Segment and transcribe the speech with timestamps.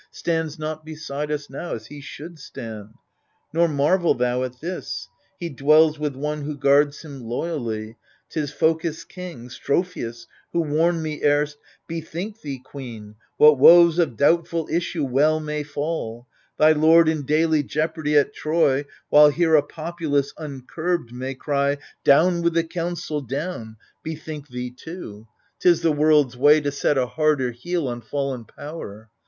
[0.09, 2.95] Stands not beside us now, as he should stand.
[3.53, 5.07] Nor marvel thou at this:
[5.39, 11.23] he dwells with one Who guards him loyally; 'tis Phocis' king, Strophius, who warned me
[11.23, 16.25] erst, Bethink thee^ queeriy What woes of doubtful issue well may fall/
[16.57, 22.41] Thy lord in daily jeopardy at Troy^ While here a populace uncurbed may cry" Down
[22.41, 25.27] with the council^ down /" bethink thee too.
[25.59, 29.11] AGAMEMNON 39 *Tis the worlcPs way to set a harder heel On fallen power.